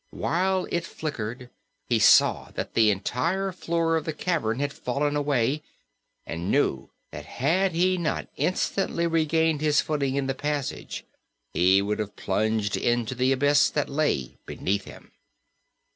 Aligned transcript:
While 0.09 0.65
it 0.71 0.83
flickered 0.83 1.51
he 1.87 1.99
saw 1.99 2.49
that 2.55 2.73
the 2.73 2.89
entire 2.89 3.51
floor 3.51 3.95
of 3.95 4.05
the 4.05 4.13
cavern 4.13 4.57
had 4.59 4.73
fallen 4.73 5.15
away, 5.15 5.61
and 6.25 6.49
knew 6.49 6.89
that 7.11 7.27
had 7.27 7.73
he 7.73 7.99
not 7.99 8.27
instantly 8.35 9.05
regained 9.05 9.61
his 9.61 9.79
footing 9.79 10.15
in 10.15 10.25
the 10.25 10.33
passage 10.33 11.05
he 11.53 11.83
would 11.83 11.99
have 11.99 12.15
plunged 12.15 12.75
into 12.75 13.13
the 13.13 13.31
abyss 13.31 13.69
that 13.69 13.89
lay 13.89 14.39
beneath 14.47 14.85
him. 14.85 15.11